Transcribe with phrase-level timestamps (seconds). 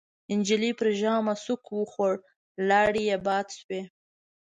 [0.39, 2.13] نجلۍ پر ژامه سوک وخوړ،
[2.69, 3.81] لاړې يې باد شوې.